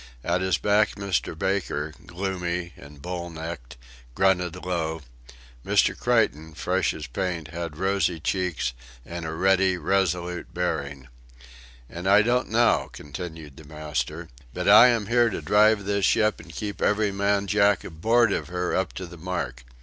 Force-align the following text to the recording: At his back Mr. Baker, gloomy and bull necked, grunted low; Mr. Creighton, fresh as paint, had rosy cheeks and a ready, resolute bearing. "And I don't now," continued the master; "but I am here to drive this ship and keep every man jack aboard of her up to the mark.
At 0.23 0.41
his 0.41 0.57
back 0.57 0.95
Mr. 0.95 1.37
Baker, 1.37 1.93
gloomy 2.07 2.73
and 2.75 3.03
bull 3.03 3.29
necked, 3.29 3.77
grunted 4.15 4.55
low; 4.55 5.03
Mr. 5.63 5.95
Creighton, 5.95 6.55
fresh 6.55 6.91
as 6.95 7.05
paint, 7.05 7.49
had 7.49 7.77
rosy 7.77 8.19
cheeks 8.19 8.73
and 9.05 9.25
a 9.27 9.31
ready, 9.33 9.77
resolute 9.77 10.55
bearing. 10.55 11.07
"And 11.87 12.09
I 12.09 12.23
don't 12.23 12.49
now," 12.49 12.89
continued 12.91 13.57
the 13.57 13.63
master; 13.63 14.27
"but 14.55 14.67
I 14.67 14.87
am 14.87 15.05
here 15.05 15.29
to 15.29 15.39
drive 15.39 15.85
this 15.85 16.03
ship 16.05 16.39
and 16.39 16.51
keep 16.51 16.81
every 16.81 17.11
man 17.11 17.45
jack 17.45 17.83
aboard 17.83 18.33
of 18.33 18.47
her 18.47 18.75
up 18.75 18.93
to 18.93 19.05
the 19.05 19.17
mark. 19.19 19.63